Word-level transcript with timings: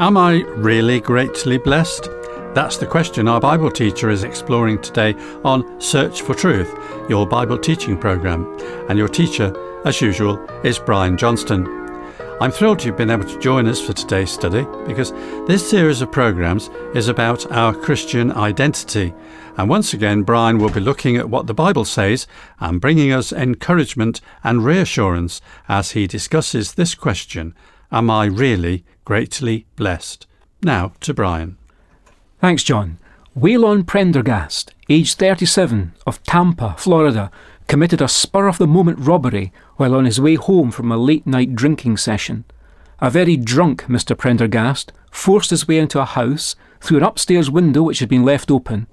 Am 0.00 0.16
I 0.16 0.44
really 0.56 0.98
greatly 0.98 1.58
blessed? 1.58 2.08
That's 2.54 2.78
the 2.78 2.86
question 2.86 3.28
our 3.28 3.38
Bible 3.38 3.70
teacher 3.70 4.08
is 4.08 4.24
exploring 4.24 4.80
today 4.80 5.12
on 5.44 5.78
Search 5.78 6.22
for 6.22 6.34
Truth, 6.34 6.74
your 7.10 7.26
Bible 7.26 7.58
teaching 7.58 7.98
program. 7.98 8.46
And 8.88 8.98
your 8.98 9.08
teacher, 9.08 9.54
as 9.84 10.00
usual, 10.00 10.42
is 10.64 10.78
Brian 10.78 11.18
Johnston. 11.18 11.66
I'm 12.40 12.50
thrilled 12.50 12.82
you've 12.82 12.96
been 12.96 13.10
able 13.10 13.26
to 13.26 13.38
join 13.40 13.66
us 13.66 13.78
for 13.78 13.92
today's 13.92 14.30
study 14.30 14.66
because 14.86 15.12
this 15.46 15.68
series 15.68 16.00
of 16.00 16.10
programs 16.10 16.70
is 16.94 17.08
about 17.08 17.52
our 17.52 17.74
Christian 17.74 18.32
identity. 18.32 19.12
And 19.58 19.68
once 19.68 19.92
again, 19.92 20.22
Brian 20.22 20.56
will 20.56 20.70
be 20.70 20.80
looking 20.80 21.18
at 21.18 21.28
what 21.28 21.46
the 21.46 21.52
Bible 21.52 21.84
says 21.84 22.26
and 22.58 22.80
bringing 22.80 23.12
us 23.12 23.34
encouragement 23.34 24.22
and 24.42 24.64
reassurance 24.64 25.42
as 25.68 25.90
he 25.90 26.06
discusses 26.06 26.72
this 26.72 26.94
question 26.94 27.54
Am 27.92 28.08
I 28.08 28.26
really 28.26 28.84
greatly 29.04 29.66
blessed? 29.74 30.28
Now 30.62 30.92
to 31.00 31.12
Brian. 31.12 31.58
Thanks, 32.40 32.62
John. 32.62 32.98
Waylon 33.36 33.84
Prendergast, 33.84 34.72
aged 34.88 35.18
37, 35.18 35.94
of 36.06 36.22
Tampa, 36.22 36.76
Florida, 36.78 37.32
committed 37.66 38.00
a 38.00 38.06
spur 38.06 38.46
of 38.46 38.58
the 38.58 38.66
moment 38.66 39.00
robbery 39.00 39.52
while 39.76 39.94
on 39.96 40.04
his 40.04 40.20
way 40.20 40.36
home 40.36 40.70
from 40.70 40.92
a 40.92 40.96
late 40.96 41.26
night 41.26 41.56
drinking 41.56 41.96
session. 41.96 42.44
A 43.00 43.10
very 43.10 43.36
drunk 43.36 43.84
Mr. 43.84 44.16
Prendergast 44.16 44.92
forced 45.10 45.50
his 45.50 45.66
way 45.66 45.78
into 45.78 46.00
a 46.00 46.04
house 46.04 46.54
through 46.80 46.98
an 46.98 47.04
upstairs 47.04 47.50
window 47.50 47.82
which 47.82 47.98
had 47.98 48.08
been 48.08 48.24
left 48.24 48.52
open. 48.52 48.86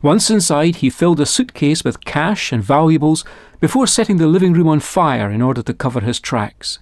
Once 0.00 0.30
inside, 0.30 0.76
he 0.76 0.88
filled 0.88 1.20
a 1.20 1.26
suitcase 1.26 1.84
with 1.84 2.04
cash 2.04 2.50
and 2.50 2.62
valuables 2.62 3.26
before 3.60 3.86
setting 3.86 4.16
the 4.16 4.26
living 4.26 4.54
room 4.54 4.68
on 4.68 4.80
fire 4.80 5.30
in 5.30 5.42
order 5.42 5.60
to 5.60 5.74
cover 5.74 6.00
his 6.00 6.18
tracks. 6.18 6.78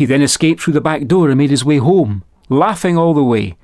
He 0.00 0.06
then 0.06 0.22
escaped 0.22 0.62
through 0.62 0.72
the 0.72 0.80
back 0.80 1.08
door 1.08 1.28
and 1.28 1.36
made 1.36 1.50
his 1.50 1.62
way 1.62 1.76
home, 1.76 2.24
laughing 2.48 2.96
all 2.96 3.12
the 3.12 3.22
way. 3.22 3.58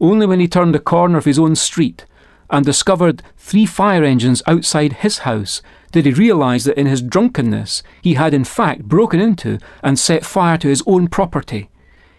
Only 0.00 0.26
when 0.26 0.40
he 0.40 0.48
turned 0.48 0.74
the 0.74 0.78
corner 0.78 1.18
of 1.18 1.26
his 1.26 1.38
own 1.38 1.54
street 1.54 2.06
and 2.48 2.64
discovered 2.64 3.22
three 3.36 3.66
fire 3.66 4.02
engines 4.02 4.42
outside 4.46 4.94
his 4.94 5.18
house 5.18 5.60
did 5.92 6.06
he 6.06 6.12
realise 6.12 6.64
that 6.64 6.80
in 6.80 6.86
his 6.86 7.02
drunkenness 7.02 7.82
he 8.00 8.14
had 8.14 8.32
in 8.32 8.42
fact 8.42 8.84
broken 8.84 9.20
into 9.20 9.58
and 9.82 9.98
set 9.98 10.24
fire 10.24 10.56
to 10.56 10.68
his 10.68 10.82
own 10.86 11.08
property. 11.08 11.68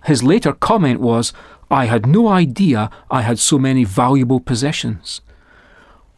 His 0.06 0.22
later 0.22 0.54
comment 0.54 1.00
was, 1.02 1.34
I 1.72 1.86
had 1.86 2.06
no 2.06 2.28
idea 2.28 2.92
I 3.10 3.24
had 3.24 3.40
so 3.40 3.58
many 3.58 3.86
valuable 3.86 4.40
possessions. 4.40 5.22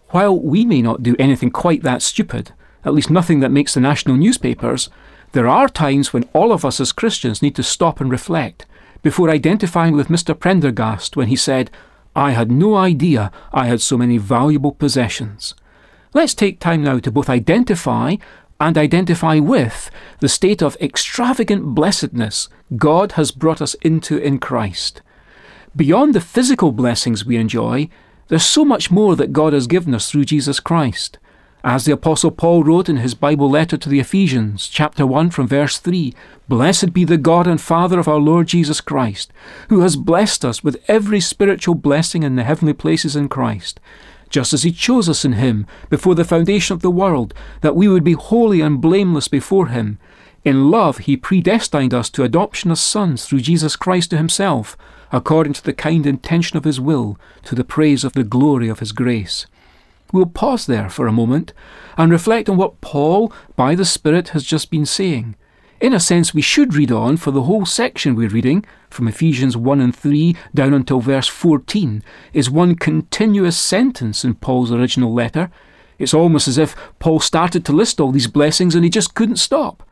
While 0.10 0.38
we 0.38 0.66
may 0.66 0.82
not 0.82 1.04
do 1.04 1.16
anything 1.18 1.52
quite 1.52 1.84
that 1.84 2.02
stupid, 2.02 2.52
at 2.84 2.94
least 2.94 3.10
nothing 3.10 3.40
that 3.40 3.50
makes 3.50 3.76
the 3.76 3.80
national 3.80 4.18
newspapers, 4.18 4.90
there 5.32 5.48
are 5.48 5.70
times 5.70 6.12
when 6.12 6.28
all 6.34 6.52
of 6.52 6.66
us 6.66 6.80
as 6.80 6.92
Christians 6.92 7.42
need 7.42 7.56
to 7.56 7.64
stop 7.64 8.02
and 8.02 8.10
reflect 8.10 8.66
before 9.02 9.30
identifying 9.30 9.96
with 9.96 10.08
Mr. 10.08 10.38
Prendergast 10.38 11.16
when 11.16 11.28
he 11.28 11.36
said, 11.36 11.72
I 12.16 12.32
had 12.32 12.52
no 12.52 12.76
idea 12.76 13.32
I 13.54 13.68
had 13.68 13.82
so 13.82 13.98
many 13.98 14.18
valuable 14.18 14.72
possessions. 14.72 15.54
Let's 16.14 16.34
take 16.34 16.60
time 16.60 16.84
now 16.84 17.00
to 17.00 17.12
both 17.12 17.30
identify 17.30 18.16
and 18.60 18.78
identify 18.78 19.40
with 19.40 19.90
the 20.20 20.28
state 20.28 20.62
of 20.62 20.76
extravagant 20.82 21.64
blessedness 21.76 22.50
God 22.76 23.14
has 23.14 23.32
brought 23.32 23.62
us 23.62 23.76
into 23.76 24.18
in 24.18 24.40
Christ. 24.40 25.02
Beyond 25.76 26.14
the 26.14 26.22
physical 26.22 26.72
blessings 26.72 27.24
we 27.24 27.38
enjoy, 27.38 27.90
there's 28.28 28.44
so 28.44 28.66
much 28.66 28.92
more 28.92 29.16
that 29.16 29.34
God 29.34 29.54
has 29.54 29.68
given 29.68 29.94
us 29.96 30.10
through 30.10 30.26
Jesus 30.26 30.60
Christ. 30.60 31.20
As 31.64 31.84
the 31.84 31.92
Apostle 31.92 32.32
Paul 32.32 32.64
wrote 32.64 32.88
in 32.88 32.96
his 32.96 33.14
Bible 33.14 33.50
letter 33.50 33.76
to 33.76 33.90
the 33.90 34.00
Ephesians, 34.00 34.66
chapter 34.66 35.06
1 35.06 35.30
from 35.32 35.46
verse 35.46 35.78
3 35.78 36.14
Blessed 36.48 36.94
be 36.94 37.04
the 37.04 37.18
God 37.18 37.48
and 37.48 37.60
Father 37.60 38.00
of 38.00 38.08
our 38.08 38.18
Lord 38.18 38.48
Jesus 38.48 38.80
Christ, 38.80 39.34
who 39.68 39.82
has 39.82 39.98
blessed 39.98 40.46
us 40.46 40.64
with 40.64 40.82
every 40.88 41.20
spiritual 41.20 41.76
blessing 41.76 42.24
in 42.24 42.38
the 42.38 42.46
heavenly 42.46 42.72
places 42.72 43.18
in 43.18 43.28
Christ, 43.28 43.82
just 44.30 44.54
as 44.54 44.64
he 44.64 44.72
chose 44.72 45.10
us 45.10 45.26
in 45.26 45.34
him 45.34 45.68
before 45.90 46.16
the 46.16 46.24
foundation 46.24 46.74
of 46.74 46.82
the 46.82 46.90
world, 46.90 47.34
that 47.60 47.76
we 47.76 47.90
would 47.90 48.06
be 48.06 48.14
holy 48.14 48.62
and 48.62 48.80
blameless 48.80 49.28
before 49.28 49.68
him. 49.68 50.00
In 50.46 50.72
love, 50.72 51.00
he 51.00 51.18
predestined 51.18 51.94
us 51.94 52.10
to 52.12 52.24
adoption 52.24 52.72
as 52.72 52.80
sons 52.80 53.26
through 53.26 53.42
Jesus 53.42 53.76
Christ 53.76 54.12
to 54.12 54.18
himself, 54.18 54.78
according 55.12 55.52
to 55.54 55.64
the 55.66 55.74
kind 55.74 56.06
intention 56.06 56.56
of 56.56 56.64
his 56.64 56.80
will, 56.80 57.20
to 57.44 57.54
the 57.54 57.66
praise 57.66 58.06
of 58.06 58.14
the 58.14 58.24
glory 58.24 58.70
of 58.70 58.80
his 58.80 58.94
grace. 58.94 59.46
We'll 60.12 60.26
pause 60.26 60.66
there 60.66 60.90
for 60.90 61.08
a 61.08 61.12
moment 61.12 61.54
and 61.98 62.12
reflect 62.12 62.50
on 62.50 62.58
what 62.58 62.82
Paul, 62.82 63.32
by 63.56 63.76
the 63.76 63.86
Spirit, 63.86 64.30
has 64.30 64.44
just 64.44 64.72
been 64.72 64.86
saying. 64.86 65.36
In 65.80 65.94
a 65.94 66.00
sense, 66.00 66.34
we 66.34 66.42
should 66.42 66.74
read 66.74 66.92
on 66.92 67.16
for 67.16 67.32
the 67.32 67.44
whole 67.44 67.66
section 67.66 68.16
we're 68.16 68.28
reading, 68.28 68.66
from 68.90 69.08
Ephesians 69.08 69.56
1 69.56 69.80
and 69.80 69.96
3 69.96 70.36
down 70.54 70.74
until 70.74 71.00
verse 71.00 71.28
14, 71.28 72.04
is 72.34 72.50
one 72.50 72.76
continuous 72.76 73.58
sentence 73.58 74.26
in 74.26 74.36
Paul's 74.36 74.72
original 74.74 75.14
letter. 75.14 75.52
It's 75.98 76.14
almost 76.14 76.48
as 76.48 76.58
if 76.58 76.76
Paul 77.00 77.20
started 77.20 77.64
to 77.66 77.72
list 77.72 78.02
all 78.02 78.12
these 78.12 78.28
blessings 78.28 78.76
and 78.76 78.84
he 78.84 78.90
just 78.90 79.14
couldn't 79.14 79.38
stop. 79.38 79.84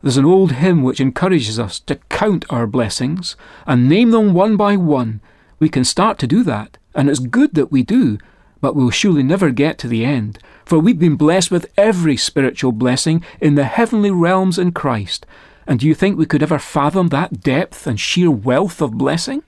There's 0.00 0.16
an 0.16 0.24
old 0.24 0.52
hymn 0.52 0.82
which 0.82 1.00
encourages 1.00 1.60
us 1.60 1.78
to 1.80 1.96
count 2.08 2.44
our 2.50 2.66
blessings 2.66 3.36
and 3.66 3.88
name 3.88 4.10
them 4.10 4.34
one 4.34 4.56
by 4.56 4.76
one. 4.76 5.20
We 5.60 5.68
can 5.68 5.84
start 5.84 6.18
to 6.18 6.26
do 6.26 6.42
that, 6.42 6.78
and 6.96 7.08
it's 7.08 7.20
good 7.20 7.54
that 7.54 7.70
we 7.70 7.84
do, 7.84 8.18
but 8.62 8.74
we'll 8.74 8.90
surely 8.90 9.22
never 9.22 9.50
get 9.50 9.76
to 9.76 9.88
the 9.88 10.06
end, 10.06 10.38
for 10.64 10.78
we've 10.78 10.98
been 10.98 11.16
blessed 11.16 11.50
with 11.50 11.70
every 11.76 12.16
spiritual 12.16 12.72
blessing 12.72 13.22
in 13.40 13.56
the 13.56 13.64
heavenly 13.64 14.10
realms 14.10 14.58
in 14.58 14.72
Christ. 14.72 15.26
And 15.66 15.80
do 15.80 15.86
you 15.86 15.94
think 15.94 16.16
we 16.16 16.26
could 16.26 16.42
ever 16.42 16.58
fathom 16.58 17.08
that 17.08 17.40
depth 17.40 17.86
and 17.86 18.00
sheer 18.00 18.30
wealth 18.30 18.80
of 18.80 18.96
blessing? 18.96 19.42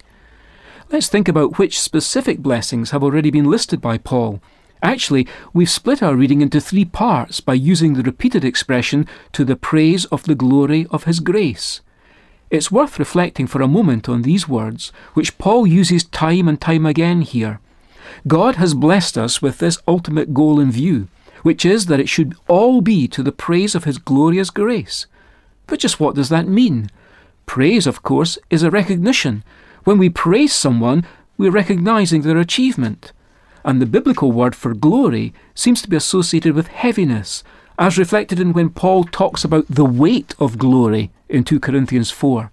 Let's 0.91 1.09
think 1.09 1.29
about 1.29 1.59
which 1.59 1.81
specific 1.81 2.41
blessings 2.41 2.91
have 2.91 3.03
already 3.03 3.31
been 3.31 3.51
listed 3.51 3.81
by 3.81 3.99
Paul. 3.99 4.43
Actually, 4.83 5.27
we've 5.53 5.71
split 5.71 6.03
our 6.03 6.15
reading 6.15 6.43
into 6.43 6.61
three 6.61 6.85
parts 6.85 7.41
by 7.41 7.55
using 7.55 7.95
the 7.95 8.03
repeated 8.03 8.45
expression 8.45 9.07
to 9.33 9.45
the 9.45 9.57
praise 9.57 10.05
of 10.07 10.25
the 10.25 10.35
glory 10.35 10.87
of 10.91 11.05
his 11.05 11.21
grace. 11.21 11.81
It's 12.51 12.71
worth 12.71 12.99
reflecting 12.99 13.47
for 13.47 13.63
a 13.63 13.69
moment 13.69 14.09
on 14.09 14.23
these 14.23 14.49
words, 14.49 14.93
which 15.15 15.39
Paul 15.39 15.67
uses 15.67 16.05
time 16.05 16.49
and 16.49 16.61
time 16.61 16.85
again 16.85 17.23
here. 17.23 17.61
God 18.27 18.57
has 18.57 18.75
blessed 18.75 19.19
us 19.19 19.41
with 19.43 19.59
this 19.59 19.79
ultimate 19.87 20.35
goal 20.35 20.61
in 20.61 20.71
view, 20.71 21.09
which 21.43 21.65
is 21.65 21.87
that 21.87 22.01
it 22.01 22.09
should 22.09 22.35
all 22.49 22.81
be 22.81 23.07
to 23.09 23.23
the 23.23 23.33
praise 23.33 23.75
of 23.75 23.85
His 23.85 23.99
glorious 23.99 24.51
grace. 24.51 25.07
But 25.67 25.79
just 25.79 26.01
what 26.01 26.15
does 26.15 26.29
that 26.29 26.49
mean? 26.49 26.91
Praise, 27.47 27.87
of 27.87 28.03
course, 28.03 28.39
is 28.51 28.63
a 28.63 28.71
recognition. 28.71 29.45
When 29.85 29.99
we 29.99 30.09
praise 30.09 30.53
someone, 30.53 31.07
we're 31.37 31.51
recognizing 31.51 32.23
their 32.23 32.39
achievement. 32.39 33.13
And 33.65 33.81
the 33.81 33.87
biblical 33.87 34.33
word 34.33 34.55
for 34.55 34.75
glory 34.75 35.33
seems 35.55 35.83
to 35.83 35.91
be 35.91 35.97
associated 35.97 36.55
with 36.55 36.69
heaviness, 36.69 37.45
as 37.79 37.99
reflected 37.99 38.39
in 38.39 38.53
when 38.53 38.71
Paul 38.71 39.05
talks 39.05 39.45
about 39.45 39.67
the 39.69 39.85
weight 39.85 40.35
of 40.39 40.59
glory 40.59 41.11
in 41.29 41.45
2 41.45 41.61
Corinthians 41.61 42.11
4. 42.11 42.51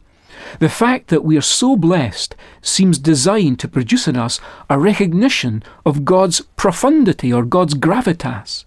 The 0.60 0.70
fact 0.70 1.08
that 1.08 1.24
we 1.24 1.38
are 1.38 1.42
so 1.42 1.76
blessed 1.76 2.36
seems 2.62 2.98
designed 2.98 3.60
to 3.60 3.68
produce 3.68 4.08
in 4.08 4.18
us 4.18 4.40
a 4.70 4.80
recognition 4.80 5.64
of 5.86 6.06
God's 6.06 6.42
profundity 6.56 7.32
or 7.32 7.44
God's 7.44 7.74
gravitas. 7.74 8.64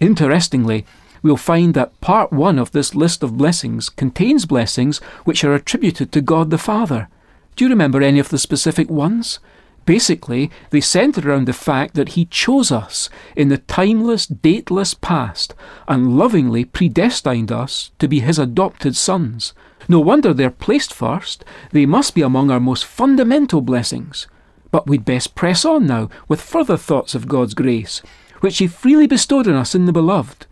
Interestingly, 0.00 0.86
we'll 1.22 1.36
find 1.36 1.74
that 1.74 2.00
part 2.00 2.32
one 2.32 2.58
of 2.58 2.72
this 2.72 2.94
list 2.94 3.22
of 3.22 3.36
blessings 3.36 3.88
contains 3.88 4.46
blessings 4.46 4.98
which 5.24 5.44
are 5.44 5.54
attributed 5.54 6.12
to 6.12 6.20
God 6.20 6.50
the 6.50 6.58
Father. 6.58 7.08
Do 7.56 7.64
you 7.64 7.70
remember 7.70 8.00
any 8.00 8.18
of 8.18 8.28
the 8.28 8.38
specific 8.38 8.88
ones? 8.88 9.40
Basically, 9.88 10.50
they 10.68 10.82
centre 10.82 11.26
around 11.26 11.46
the 11.46 11.54
fact 11.54 11.94
that 11.94 12.10
He 12.10 12.26
chose 12.26 12.70
us 12.70 13.08
in 13.34 13.48
the 13.48 13.56
timeless, 13.56 14.26
dateless 14.26 14.92
past 14.92 15.54
and 15.88 16.18
lovingly 16.18 16.66
predestined 16.66 17.50
us 17.50 17.90
to 17.98 18.06
be 18.06 18.20
His 18.20 18.38
adopted 18.38 18.96
sons. 18.96 19.54
No 19.88 19.98
wonder 19.98 20.34
they're 20.34 20.50
placed 20.50 20.92
first. 20.92 21.42
They 21.72 21.86
must 21.86 22.14
be 22.14 22.20
among 22.20 22.50
our 22.50 22.60
most 22.60 22.84
fundamental 22.84 23.62
blessings. 23.62 24.26
But 24.70 24.86
we'd 24.86 25.06
best 25.06 25.34
press 25.34 25.64
on 25.64 25.86
now 25.86 26.10
with 26.28 26.42
further 26.42 26.76
thoughts 26.76 27.14
of 27.14 27.26
God's 27.26 27.54
grace, 27.54 28.02
which 28.40 28.58
He 28.58 28.66
freely 28.66 29.06
bestowed 29.06 29.48
on 29.48 29.54
us 29.54 29.74
in 29.74 29.86
the 29.86 29.92
Beloved. 29.94 30.44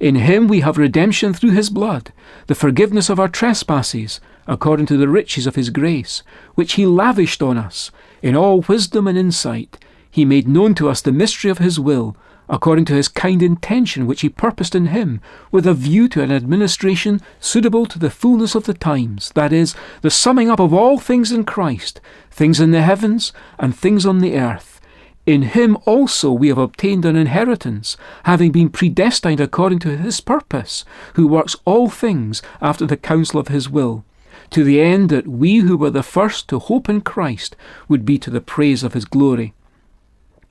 In 0.00 0.14
Him 0.14 0.48
we 0.48 0.60
have 0.60 0.78
redemption 0.78 1.34
through 1.34 1.50
His 1.50 1.68
blood, 1.68 2.10
the 2.46 2.54
forgiveness 2.54 3.10
of 3.10 3.20
our 3.20 3.28
trespasses, 3.28 4.18
according 4.46 4.86
to 4.86 4.96
the 4.96 5.08
riches 5.08 5.46
of 5.46 5.56
His 5.56 5.68
grace, 5.68 6.22
which 6.54 6.72
He 6.72 6.86
lavished 6.86 7.42
on 7.42 7.58
us. 7.58 7.90
In 8.22 8.36
all 8.36 8.60
wisdom 8.62 9.06
and 9.06 9.16
insight, 9.16 9.78
He 10.10 10.24
made 10.24 10.48
known 10.48 10.74
to 10.76 10.88
us 10.88 11.00
the 11.00 11.12
mystery 11.12 11.50
of 11.50 11.58
His 11.58 11.78
will 11.78 12.16
according 12.48 12.84
to 12.86 12.94
his 12.94 13.08
kind 13.08 13.42
intention 13.42 14.06
which 14.06 14.22
he 14.22 14.28
purposed 14.28 14.74
in 14.74 14.86
him, 14.86 15.20
with 15.52 15.66
a 15.66 15.74
view 15.74 16.08
to 16.08 16.22
an 16.22 16.32
administration 16.32 17.20
suitable 17.40 17.86
to 17.86 17.98
the 17.98 18.10
fullness 18.10 18.54
of 18.54 18.64
the 18.64 18.74
times, 18.74 19.30
that 19.34 19.52
is, 19.52 19.74
the 20.00 20.10
summing 20.10 20.50
up 20.50 20.60
of 20.60 20.72
all 20.72 20.98
things 20.98 21.30
in 21.30 21.44
Christ, 21.44 22.00
things 22.30 22.60
in 22.60 22.70
the 22.70 22.82
heavens 22.82 23.32
and 23.58 23.76
things 23.76 24.06
on 24.06 24.20
the 24.20 24.38
earth. 24.38 24.80
In 25.26 25.42
him 25.42 25.76
also 25.84 26.32
we 26.32 26.48
have 26.48 26.56
obtained 26.56 27.04
an 27.04 27.16
inheritance, 27.16 27.98
having 28.24 28.50
been 28.50 28.70
predestined 28.70 29.40
according 29.40 29.80
to 29.80 29.96
his 29.98 30.22
purpose, 30.22 30.86
who 31.14 31.26
works 31.26 31.54
all 31.66 31.90
things 31.90 32.40
after 32.62 32.86
the 32.86 32.96
counsel 32.96 33.38
of 33.38 33.48
his 33.48 33.68
will, 33.68 34.04
to 34.50 34.64
the 34.64 34.80
end 34.80 35.10
that 35.10 35.28
we 35.28 35.58
who 35.58 35.76
were 35.76 35.90
the 35.90 36.02
first 36.02 36.48
to 36.48 36.58
hope 36.58 36.88
in 36.88 37.00
Christ 37.00 37.56
would 37.88 38.04
be 38.04 38.18
to 38.18 38.30
the 38.30 38.40
praise 38.40 38.82
of 38.82 38.94
his 38.94 39.04
glory. 39.04 39.54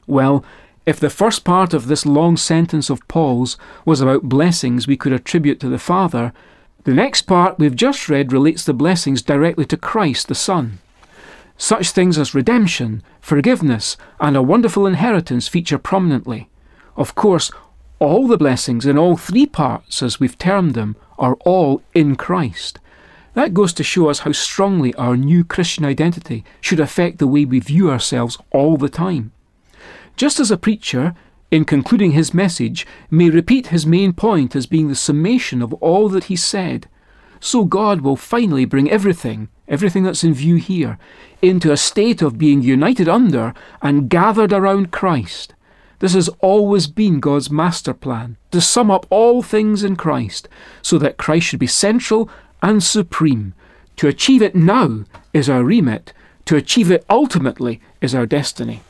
Well, 0.05 0.43
if 0.85 0.99
the 0.99 1.09
first 1.09 1.43
part 1.43 1.73
of 1.73 1.87
this 1.87 2.05
long 2.05 2.37
sentence 2.37 2.89
of 2.89 3.05
Paul's 3.07 3.57
was 3.85 3.99
about 3.99 4.29
blessings 4.29 4.87
we 4.87 4.95
could 4.95 5.11
attribute 5.11 5.59
to 5.59 5.69
the 5.69 5.79
Father, 5.79 6.31
the 6.85 6.93
next 6.93 7.23
part 7.23 7.59
we've 7.59 7.75
just 7.75 8.07
read 8.07 8.31
relates 8.31 8.63
the 8.63 8.73
blessings 8.73 9.21
directly 9.21 9.65
to 9.65 9.75
Christ 9.75 10.29
the 10.29 10.35
Son. 10.35 10.79
Such 11.57 11.89
things 11.89 12.17
as 12.17 12.33
redemption, 12.33 13.03
forgiveness, 13.19 13.97
and 14.19 14.37
a 14.37 14.41
wonderful 14.41 14.85
inheritance 14.85 15.47
feature 15.47 15.77
prominently. 15.77 16.49
Of 16.95 17.15
course, 17.15 17.51
all 17.99 18.27
the 18.27 18.37
blessings 18.37 18.85
in 18.85 18.97
all 18.97 19.17
three 19.17 19.47
parts, 19.47 20.01
as 20.01 20.19
we've 20.19 20.37
termed 20.37 20.75
them, 20.75 20.95
are 21.17 21.35
all 21.45 21.81
in 21.93 22.15
Christ. 22.15 22.79
That 23.37 23.53
goes 23.53 23.71
to 23.73 23.83
show 23.83 24.09
us 24.09 24.21
how 24.21 24.31
strongly 24.31 24.95
our 24.95 25.15
new 25.15 25.43
Christian 25.43 25.85
identity 25.85 26.43
should 26.59 26.79
affect 26.79 27.19
the 27.19 27.27
way 27.27 27.45
we 27.45 27.59
view 27.59 27.87
ourselves 27.91 28.35
all 28.49 28.77
the 28.77 28.89
time. 28.89 29.31
Just 30.15 30.39
as 30.39 30.49
a 30.49 30.57
preacher, 30.57 31.13
in 31.51 31.63
concluding 31.63 32.13
his 32.13 32.33
message, 32.33 32.87
may 33.11 33.29
repeat 33.29 33.67
his 33.67 33.85
main 33.85 34.11
point 34.11 34.55
as 34.55 34.65
being 34.65 34.87
the 34.87 34.95
summation 34.95 35.61
of 35.61 35.71
all 35.73 36.09
that 36.09 36.23
he 36.23 36.35
said, 36.35 36.89
so 37.39 37.63
God 37.63 38.01
will 38.01 38.15
finally 38.15 38.65
bring 38.65 38.89
everything, 38.89 39.49
everything 39.67 40.01
that's 40.01 40.23
in 40.23 40.33
view 40.33 40.55
here, 40.55 40.97
into 41.39 41.71
a 41.71 41.77
state 41.77 42.23
of 42.23 42.39
being 42.39 42.63
united 42.63 43.07
under 43.07 43.53
and 43.83 44.09
gathered 44.09 44.51
around 44.51 44.91
Christ. 44.91 45.53
This 45.99 46.15
has 46.15 46.27
always 46.39 46.87
been 46.87 47.19
God's 47.19 47.51
master 47.51 47.93
plan, 47.93 48.37
to 48.49 48.61
sum 48.61 48.89
up 48.89 49.05
all 49.11 49.43
things 49.43 49.83
in 49.83 49.95
Christ, 49.95 50.49
so 50.81 50.97
that 50.97 51.17
Christ 51.17 51.45
should 51.45 51.59
be 51.59 51.67
central 51.67 52.31
and 52.61 52.83
supreme. 52.83 53.53
To 53.97 54.07
achieve 54.07 54.41
it 54.41 54.55
now 54.55 55.05
is 55.33 55.49
our 55.49 55.63
remit, 55.63 56.13
to 56.45 56.55
achieve 56.55 56.91
it 56.91 57.05
ultimately 57.09 57.81
is 58.01 58.15
our 58.15 58.25
destiny. 58.25 58.81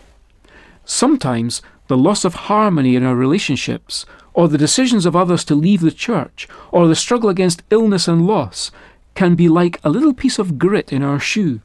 Sometimes 0.86 1.62
the 1.88 1.98
loss 1.98 2.25
of 2.25 2.34
harmony 2.34 2.96
in 2.96 3.04
our 3.04 3.16
relationships, 3.16 4.06
or 4.34 4.48
the 4.48 4.58
decisions 4.58 5.06
of 5.06 5.16
others 5.16 5.44
to 5.46 5.56
leave 5.56 5.81
the 5.81 5.92
church, 5.92 6.48
or 6.72 6.88
the 6.88 6.96
struggle 6.96 7.30
against 7.30 7.64
illness 7.69 8.08
and 8.08 8.28
loss, 8.28 8.72
can 9.16 9.36
be 9.36 9.50
like 9.50 9.80
a 9.84 9.90
little 9.90 10.14
piece 10.14 10.38
of 10.38 10.60
grit 10.60 10.94
in 10.94 11.02
our 11.02 11.19
shoe. 11.19 11.62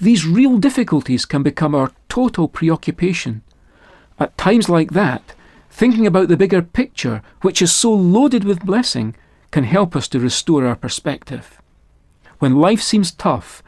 These 0.00 0.26
real 0.26 0.58
difficulties 0.58 1.26
can 1.26 1.42
become 1.42 1.74
our 1.74 1.92
total 2.08 2.48
preoccupation. 2.48 3.42
At 4.18 4.38
times 4.38 4.68
like 4.68 4.92
that, 4.92 5.34
thinking 5.70 6.06
about 6.06 6.28
the 6.28 6.36
bigger 6.36 6.62
picture, 6.62 7.20
which 7.42 7.60
is 7.60 7.72
so 7.72 7.92
loaded 7.92 8.44
with 8.44 8.64
blessing, 8.64 9.14
can 9.54 9.62
help 9.62 9.94
us 9.94 10.08
to 10.08 10.18
restore 10.18 10.66
our 10.66 10.74
perspective. 10.74 11.62
When 12.40 12.56
life 12.56 12.82
seems 12.82 13.12
tough, 13.12 13.62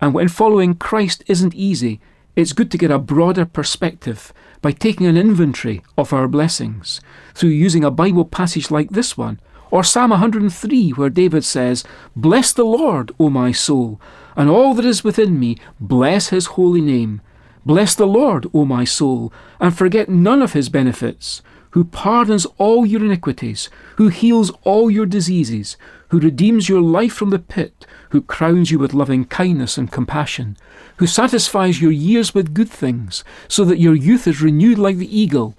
and 0.00 0.12
when 0.12 0.26
following 0.26 0.74
Christ 0.74 1.22
isn't 1.28 1.54
easy, 1.54 2.00
it's 2.34 2.52
good 2.52 2.68
to 2.72 2.76
get 2.76 2.90
a 2.90 2.98
broader 2.98 3.46
perspective 3.46 4.32
by 4.60 4.72
taking 4.72 5.06
an 5.06 5.16
inventory 5.16 5.82
of 5.96 6.12
our 6.12 6.26
blessings 6.26 7.00
through 7.32 7.50
using 7.50 7.84
a 7.84 7.92
Bible 7.92 8.24
passage 8.24 8.72
like 8.72 8.90
this 8.90 9.16
one, 9.16 9.38
or 9.70 9.84
Psalm 9.84 10.10
103, 10.10 10.90
where 10.94 11.08
David 11.08 11.44
says, 11.44 11.84
Bless 12.16 12.52
the 12.52 12.64
Lord, 12.64 13.12
O 13.20 13.30
my 13.30 13.52
soul, 13.52 14.00
and 14.34 14.50
all 14.50 14.74
that 14.74 14.84
is 14.84 15.04
within 15.04 15.38
me, 15.38 15.56
bless 15.78 16.30
his 16.30 16.46
holy 16.58 16.80
name. 16.80 17.20
Bless 17.64 17.94
the 17.94 18.04
Lord, 18.04 18.48
O 18.52 18.64
my 18.64 18.82
soul, 18.82 19.32
and 19.60 19.78
forget 19.78 20.08
none 20.08 20.42
of 20.42 20.54
his 20.54 20.68
benefits, 20.68 21.40
who 21.70 21.84
pardons 21.84 22.46
all 22.58 22.84
your 22.84 23.04
iniquities, 23.04 23.68
who 23.96 24.08
heals 24.08 24.50
all 24.64 24.90
your 24.90 25.06
diseases, 25.06 25.76
who 26.08 26.18
redeems 26.18 26.68
your 26.68 26.80
life 26.80 27.12
from 27.12 27.30
the 27.30 27.38
pit, 27.38 27.86
who 28.10 28.20
crowns 28.20 28.70
you 28.70 28.78
with 28.78 28.94
loving 28.94 29.24
kindness 29.24 29.78
and 29.78 29.92
compassion, 29.92 30.56
who 30.96 31.06
satisfies 31.06 31.80
your 31.80 31.92
years 31.92 32.34
with 32.34 32.54
good 32.54 32.68
things, 32.68 33.22
so 33.46 33.64
that 33.64 33.78
your 33.78 33.94
youth 33.94 34.26
is 34.26 34.42
renewed 34.42 34.78
like 34.78 34.96
the 34.96 35.18
eagle. 35.18 35.54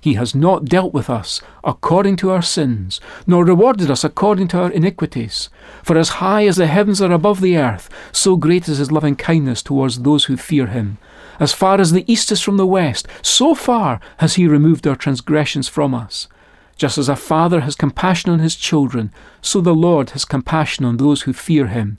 He 0.00 0.14
has 0.14 0.36
not 0.36 0.66
dealt 0.66 0.94
with 0.94 1.10
us 1.10 1.42
according 1.64 2.14
to 2.18 2.30
our 2.30 2.42
sins, 2.42 3.00
nor 3.26 3.44
rewarded 3.44 3.90
us 3.90 4.04
according 4.04 4.46
to 4.48 4.58
our 4.58 4.70
iniquities. 4.70 5.48
For 5.82 5.98
as 5.98 6.20
high 6.20 6.46
as 6.46 6.56
the 6.56 6.68
heavens 6.68 7.02
are 7.02 7.10
above 7.10 7.40
the 7.40 7.56
earth, 7.56 7.90
so 8.12 8.36
great 8.36 8.68
is 8.68 8.78
his 8.78 8.92
loving 8.92 9.16
kindness 9.16 9.64
towards 9.64 10.02
those 10.02 10.26
who 10.26 10.36
fear 10.36 10.68
him. 10.68 10.98
As 11.38 11.52
far 11.52 11.80
as 11.80 11.92
the 11.92 12.10
east 12.10 12.32
is 12.32 12.40
from 12.40 12.56
the 12.56 12.66
west, 12.66 13.06
so 13.22 13.54
far 13.54 14.00
has 14.18 14.34
he 14.34 14.46
removed 14.46 14.86
our 14.86 14.96
transgressions 14.96 15.68
from 15.68 15.94
us. 15.94 16.28
Just 16.76 16.98
as 16.98 17.08
a 17.08 17.16
father 17.16 17.60
has 17.60 17.74
compassion 17.74 18.30
on 18.30 18.38
his 18.38 18.54
children, 18.54 19.12
so 19.40 19.60
the 19.60 19.74
Lord 19.74 20.10
has 20.10 20.24
compassion 20.24 20.84
on 20.84 20.98
those 20.98 21.22
who 21.22 21.32
fear 21.32 21.68
him. 21.68 21.98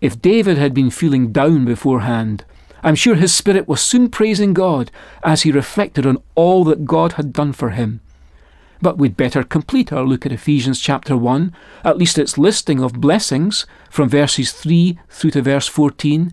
If 0.00 0.20
David 0.20 0.58
had 0.58 0.74
been 0.74 0.90
feeling 0.90 1.32
down 1.32 1.64
beforehand, 1.64 2.44
I'm 2.82 2.94
sure 2.94 3.14
his 3.14 3.34
spirit 3.34 3.66
was 3.66 3.80
soon 3.80 4.10
praising 4.10 4.52
God 4.54 4.90
as 5.22 5.42
he 5.42 5.52
reflected 5.52 6.06
on 6.06 6.22
all 6.34 6.64
that 6.64 6.84
God 6.84 7.12
had 7.12 7.32
done 7.32 7.52
for 7.52 7.70
him. 7.70 8.00
But 8.82 8.98
we'd 8.98 9.16
better 9.16 9.42
complete 9.42 9.92
our 9.92 10.04
look 10.04 10.26
at 10.26 10.32
Ephesians 10.32 10.80
chapter 10.80 11.16
1, 11.16 11.54
at 11.82 11.96
least 11.96 12.18
its 12.18 12.36
listing 12.36 12.82
of 12.82 13.00
blessings, 13.00 13.66
from 13.88 14.08
verses 14.08 14.52
3 14.52 14.98
through 15.08 15.30
to 15.30 15.42
verse 15.42 15.66
14. 15.66 16.32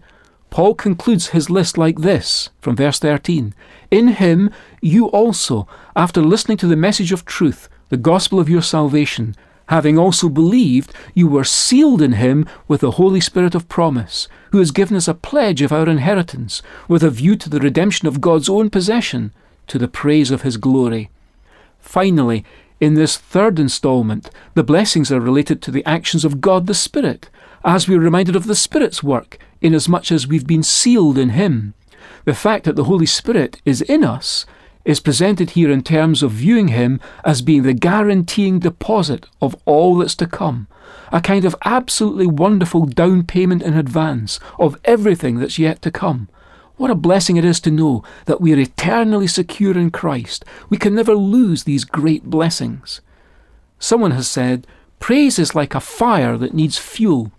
Paul 0.54 0.76
concludes 0.76 1.30
his 1.30 1.50
list 1.50 1.80
like 1.80 2.02
this, 2.02 2.52
from 2.62 2.76
verse 2.76 3.00
13 3.00 3.56
In 3.90 4.10
him 4.10 4.52
you 4.84 5.08
also, 5.08 5.68
after 5.96 6.22
listening 6.22 6.58
to 6.58 6.68
the 6.68 6.76
message 6.76 7.12
of 7.12 7.26
truth, 7.26 7.68
the 7.90 7.98
gospel 7.98 8.40
of 8.40 8.48
your 8.48 8.62
salvation, 8.62 9.36
having 9.70 9.98
also 9.98 10.30
believed, 10.30 10.94
you 11.16 11.28
were 11.28 11.44
sealed 11.44 12.04
in 12.04 12.12
him 12.12 12.48
with 12.68 12.82
the 12.82 12.92
Holy 13.02 13.20
Spirit 13.20 13.56
of 13.56 13.68
promise, 13.68 14.28
who 14.52 14.60
has 14.60 14.70
given 14.70 14.96
us 14.96 15.08
a 15.08 15.16
pledge 15.16 15.64
of 15.64 15.72
our 15.72 15.90
inheritance, 15.90 16.62
with 16.88 17.02
a 17.02 17.10
view 17.10 17.36
to 17.36 17.50
the 17.50 17.60
redemption 17.60 18.08
of 18.08 18.22
God's 18.22 18.48
own 18.48 18.70
possession, 18.70 19.34
to 19.66 19.80
the 19.80 19.88
praise 19.88 20.30
of 20.30 20.44
his 20.44 20.58
glory. 20.58 21.10
Finally, 21.80 22.46
in 22.80 22.94
this 22.94 23.18
third 23.18 23.58
instalment, 23.58 24.30
the 24.54 24.64
blessings 24.64 25.12
are 25.12 25.20
related 25.20 25.64
to 25.64 25.72
the 25.72 25.84
actions 25.88 26.24
of 26.24 26.42
God 26.42 26.68
the 26.68 26.76
Spirit, 26.76 27.32
as 27.66 27.88
we 27.88 27.96
are 27.96 28.00
reminded 28.00 28.36
of 28.36 28.46
the 28.46 28.56
Spirit's 28.56 29.02
work, 29.02 29.40
inasmuch 29.63 30.12
as 30.12 30.27
we've 30.27 30.45
been 30.45 30.63
sealed 30.63 31.18
in 31.18 31.30
him. 31.30 31.74
The 32.25 32.33
fact 32.33 32.65
that 32.65 32.75
the 32.75 32.83
Holy 32.86 33.06
Spirit 33.06 33.62
is 33.65 33.81
in 33.81 34.04
us 34.04 34.45
is 34.86 35.00
presented 35.00 35.51
here 35.51 35.71
in 35.71 35.81
terms 35.81 36.21
of 36.21 36.31
viewing 36.31 36.68
him 36.68 37.00
as 37.24 37.42
being 37.42 37.63
the 37.63 37.74
guaranteeing 37.74 38.60
deposit 38.60 39.25
of 39.42 39.56
all 39.65 39.98
that's 39.98 40.15
to 40.15 40.27
come, 40.27 40.68
a 41.11 41.21
kind 41.21 41.45
of 41.45 41.56
absolutely 41.64 42.28
wonderful 42.28 42.85
down 42.85 43.23
payment 43.23 43.61
in 43.61 43.73
advance 43.76 44.40
of 44.59 44.80
everything 44.83 45.40
that's 45.40 45.57
yet 45.57 45.81
to 45.81 45.92
come. 45.92 46.28
What 46.76 46.92
a 46.92 46.95
blessing 46.95 47.38
it 47.38 47.45
is 47.45 47.59
to 47.61 47.71
know 47.71 48.04
that 48.26 48.42
we 48.42 48.54
are 48.54 48.59
eternally 48.59 49.28
secure 49.28 49.78
in 49.78 49.92
Christ. 49.92 50.44
We 50.69 50.78
can 50.78 50.95
never 50.95 51.16
lose 51.16 51.64
these 51.64 51.85
great 51.85 52.26
blessings. 52.26 52.99
Someone 53.80 54.11
has 54.11 54.28
said, 54.28 54.68
Praise 54.99 55.38
is 55.38 55.56
like 55.56 55.76
a 55.76 55.80
fire 55.80 56.38
that 56.38 56.54
needs 56.54 56.78
fuel. 56.78 57.31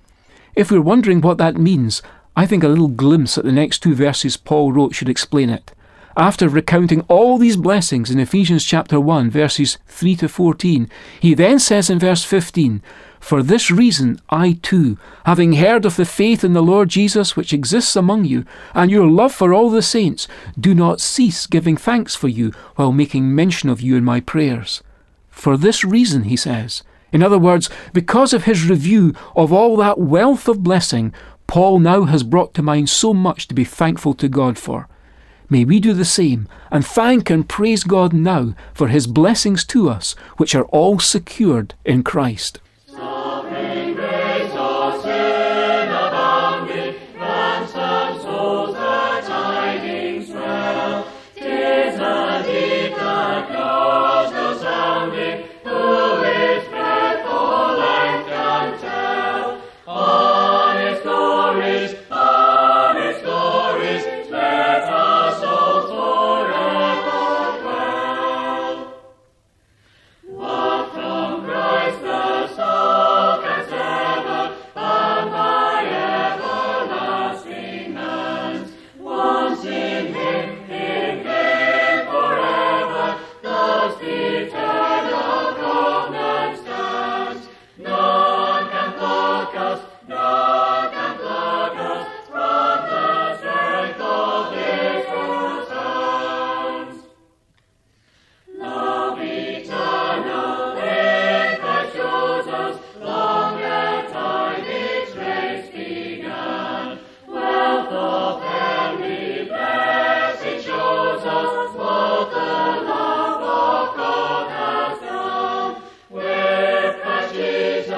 If 0.56 0.70
we're 0.70 0.80
wondering 0.80 1.20
what 1.20 1.38
that 1.38 1.56
means, 1.56 2.02
I 2.36 2.46
think 2.46 2.64
a 2.64 2.68
little 2.68 2.88
glimpse 2.88 3.38
at 3.38 3.44
the 3.44 3.52
next 3.52 3.80
two 3.80 3.94
verses 3.94 4.36
Paul 4.36 4.72
wrote 4.72 4.94
should 4.94 5.08
explain 5.08 5.50
it 5.50 5.72
after 6.16 6.48
recounting 6.48 7.00
all 7.02 7.38
these 7.38 7.56
blessings 7.56 8.10
in 8.10 8.20
Ephesians 8.20 8.64
chapter 8.64 9.00
1, 9.00 9.30
verses 9.30 9.78
3 9.88 10.16
to 10.16 10.28
14, 10.28 10.88
he 11.20 11.34
then 11.34 11.58
says 11.58 11.90
in 11.90 11.98
verse 11.98 12.24
15, 12.24 12.82
For 13.18 13.42
this 13.42 13.70
reason 13.70 14.20
I 14.30 14.58
too, 14.62 14.96
having 15.26 15.54
heard 15.54 15.84
of 15.84 15.96
the 15.96 16.04
faith 16.04 16.44
in 16.44 16.52
the 16.52 16.62
Lord 16.62 16.88
Jesus 16.88 17.34
which 17.36 17.52
exists 17.52 17.96
among 17.96 18.26
you, 18.26 18.44
and 18.74 18.90
your 18.90 19.08
love 19.08 19.34
for 19.34 19.52
all 19.52 19.70
the 19.70 19.82
saints, 19.82 20.28
do 20.58 20.74
not 20.74 21.00
cease 21.00 21.46
giving 21.46 21.76
thanks 21.76 22.14
for 22.14 22.28
you 22.28 22.52
while 22.76 22.92
making 22.92 23.34
mention 23.34 23.68
of 23.68 23.80
you 23.80 23.96
in 23.96 24.04
my 24.04 24.20
prayers. 24.20 24.82
For 25.30 25.56
this 25.56 25.84
reason, 25.84 26.24
he 26.24 26.36
says, 26.36 26.84
in 27.14 27.22
other 27.22 27.38
words, 27.38 27.70
because 27.92 28.32
of 28.32 28.42
his 28.42 28.68
review 28.68 29.14
of 29.36 29.52
all 29.52 29.76
that 29.76 30.00
wealth 30.00 30.48
of 30.48 30.64
blessing, 30.64 31.14
Paul 31.46 31.78
now 31.78 32.02
has 32.04 32.24
brought 32.24 32.54
to 32.54 32.62
mind 32.62 32.90
so 32.90 33.14
much 33.14 33.46
to 33.46 33.54
be 33.54 33.62
thankful 33.62 34.14
to 34.14 34.28
God 34.28 34.58
for. 34.58 34.88
May 35.48 35.64
we 35.64 35.78
do 35.78 35.92
the 35.92 36.04
same 36.04 36.48
and 36.72 36.84
thank 36.84 37.30
and 37.30 37.48
praise 37.48 37.84
God 37.84 38.12
now 38.12 38.54
for 38.72 38.88
his 38.88 39.06
blessings 39.06 39.64
to 39.66 39.88
us, 39.88 40.16
which 40.38 40.56
are 40.56 40.64
all 40.64 40.98
secured 40.98 41.74
in 41.84 42.02
Christ. 42.02 42.58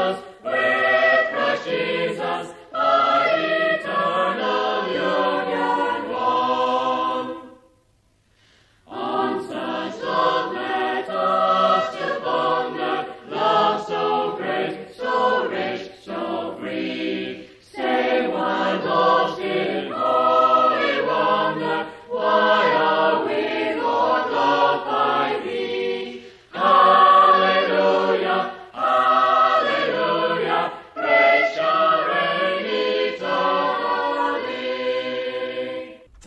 us. 0.06 0.55